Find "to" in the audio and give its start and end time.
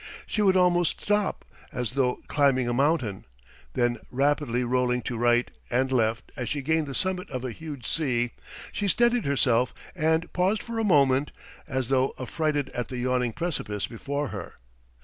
5.03-5.15